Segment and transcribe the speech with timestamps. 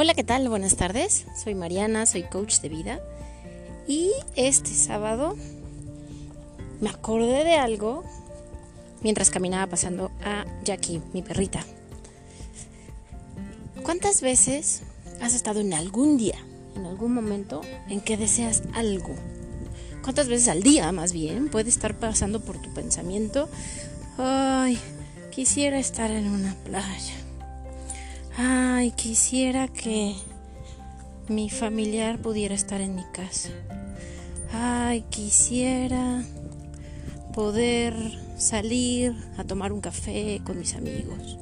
[0.00, 0.48] Hola, ¿qué tal?
[0.48, 1.26] Buenas tardes.
[1.34, 3.00] Soy Mariana, soy coach de vida.
[3.88, 5.34] Y este sábado
[6.80, 8.04] me acordé de algo
[9.02, 11.64] mientras caminaba pasando a Jackie, mi perrita.
[13.82, 14.82] ¿Cuántas veces
[15.20, 16.38] has estado en algún día,
[16.76, 19.16] en algún momento, en que deseas algo?
[20.02, 23.48] ¿Cuántas veces al día, más bien, puede estar pasando por tu pensamiento?
[24.16, 24.78] Ay,
[25.32, 27.14] quisiera estar en una playa
[28.40, 30.14] Ay, quisiera que
[31.26, 33.48] mi familiar pudiera estar en mi casa.
[34.52, 36.22] Ay, quisiera
[37.34, 37.96] poder
[38.36, 41.36] salir a tomar un café con mis amigos.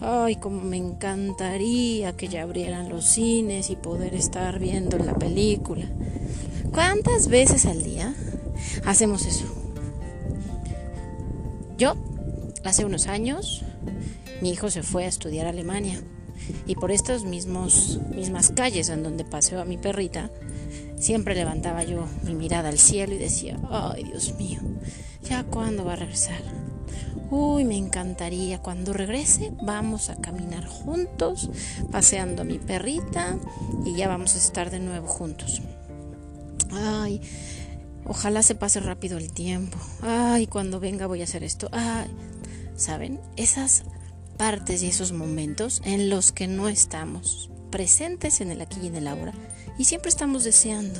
[0.00, 5.86] Ay, como me encantaría que ya abrieran los cines y poder estar viendo la película.
[6.70, 8.14] ¿Cuántas veces al día
[8.84, 9.46] hacemos eso?
[11.76, 11.96] Yo,
[12.62, 13.64] hace unos años,
[14.40, 16.00] mi hijo se fue a estudiar Alemania
[16.66, 20.30] y por estas mismos, mismas calles en donde paseo a mi perrita,
[20.98, 24.60] siempre levantaba yo mi mirada al cielo y decía, ay Dios mío,
[25.22, 26.42] ¿ya cuándo va a regresar?
[27.30, 31.48] Uy, me encantaría, cuando regrese vamos a caminar juntos,
[31.92, 33.38] paseando a mi perrita
[33.84, 35.62] y ya vamos a estar de nuevo juntos.
[36.72, 37.20] Ay,
[38.04, 39.78] ojalá se pase rápido el tiempo.
[40.02, 41.68] Ay, cuando venga voy a hacer esto.
[41.70, 42.08] Ay,
[42.74, 43.20] ¿saben?
[43.36, 43.84] Esas
[44.40, 48.96] partes y esos momentos en los que no estamos presentes en el aquí y en
[48.96, 49.34] el ahora
[49.76, 50.98] y siempre estamos deseando,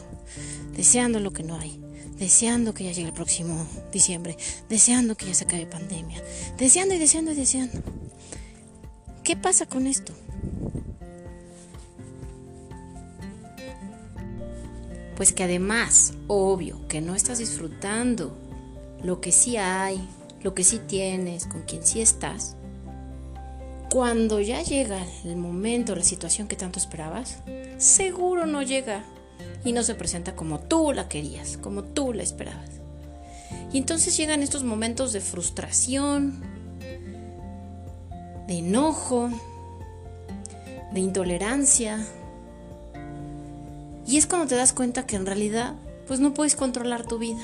[0.76, 1.80] deseando lo que no hay,
[2.18, 4.36] deseando que ya llegue el próximo diciembre,
[4.68, 6.22] deseando que ya se acabe pandemia,
[6.58, 7.82] deseando y deseando y deseando.
[9.24, 10.12] ¿Qué pasa con esto?
[15.16, 18.36] Pues que además, obvio, que no estás disfrutando
[19.02, 20.06] lo que sí hay,
[20.42, 22.58] lo que sí tienes, con quien sí estás,
[23.90, 27.38] cuando ya llega el momento, la situación que tanto esperabas,
[27.76, 29.04] seguro no llega
[29.64, 32.70] y no se presenta como tú la querías, como tú la esperabas.
[33.72, 36.40] Y entonces llegan estos momentos de frustración,
[38.46, 39.28] de enojo,
[40.92, 41.98] de intolerancia.
[44.06, 45.74] Y es cuando te das cuenta que en realidad
[46.06, 47.42] pues no puedes controlar tu vida,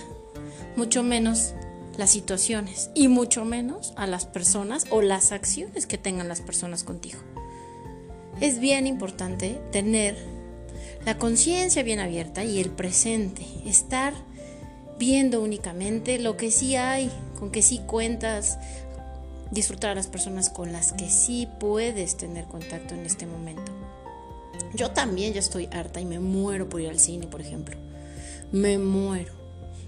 [0.77, 1.55] mucho menos
[1.97, 6.85] las situaciones y mucho menos a las personas o las acciones que tengan las personas
[6.85, 7.19] contigo.
[8.41, 10.17] Es bien importante tener
[11.05, 14.13] la conciencia bien abierta y el presente, estar
[14.99, 18.59] viendo únicamente lo que sí hay, con que sí cuentas,
[19.51, 23.73] disfrutar a las personas con las que sí puedes tener contacto en este momento.
[24.75, 27.77] Yo también ya estoy harta y me muero por ir al cine, por ejemplo.
[28.53, 29.46] Me muero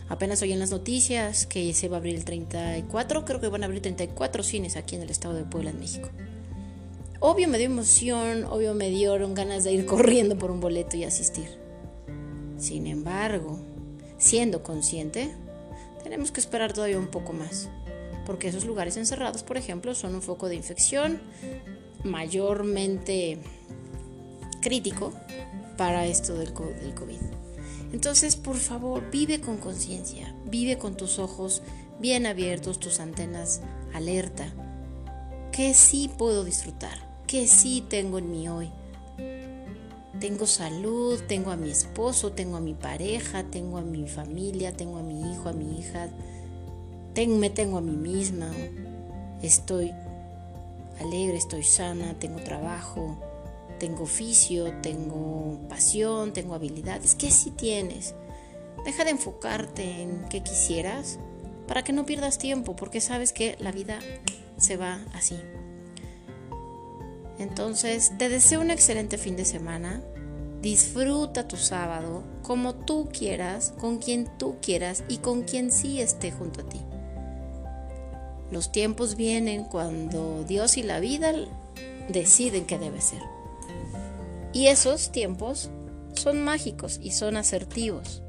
[0.08, 3.62] Apenas oí en las noticias que se va a abrir el 34, creo que van
[3.62, 6.08] a abrir 34 cines aquí en el estado de Puebla, en México.
[7.20, 11.04] Obvio me dio emoción, obvio me dieron ganas de ir corriendo por un boleto y
[11.04, 11.48] asistir.
[12.56, 13.60] Sin embargo,
[14.16, 15.30] siendo consciente,
[16.02, 17.68] tenemos que esperar todavía un poco más,
[18.24, 21.20] porque esos lugares encerrados, por ejemplo, son un foco de infección
[22.02, 23.38] mayormente
[24.62, 25.12] crítico
[25.76, 27.47] para esto del COVID.
[27.92, 31.62] Entonces, por favor, vive con conciencia, vive con tus ojos
[32.00, 33.62] bien abiertos, tus antenas
[33.94, 34.46] alerta,
[35.52, 38.70] que sí puedo disfrutar, que sí tengo en mí hoy.
[40.20, 44.98] Tengo salud, tengo a mi esposo, tengo a mi pareja, tengo a mi familia, tengo
[44.98, 46.08] a mi hijo, a mi hija,
[47.26, 48.48] me tengo a mí misma,
[49.42, 49.92] estoy
[51.00, 53.16] alegre, estoy sana, tengo trabajo,
[53.78, 57.14] tengo oficio, tengo pasión, tengo habilidades.
[57.14, 58.14] ¿Qué sí tienes?
[58.84, 61.18] Deja de enfocarte en qué quisieras
[61.66, 63.98] para que no pierdas tiempo, porque sabes que la vida
[64.56, 65.36] se va así.
[67.38, 70.02] Entonces, te deseo un excelente fin de semana.
[70.60, 76.32] Disfruta tu sábado como tú quieras, con quien tú quieras y con quien sí esté
[76.32, 76.80] junto a ti.
[78.50, 81.32] Los tiempos vienen cuando Dios y la vida
[82.08, 83.37] deciden qué debe ser.
[84.58, 85.70] Y esos tiempos
[86.14, 88.24] son mágicos y son asertivos.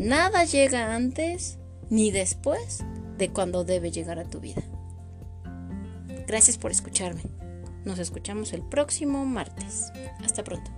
[0.00, 1.58] Nada llega antes
[1.90, 2.80] ni después
[3.18, 4.64] de cuando debe llegar a tu vida.
[6.26, 7.22] Gracias por escucharme.
[7.84, 9.92] Nos escuchamos el próximo martes.
[10.24, 10.72] Hasta pronto.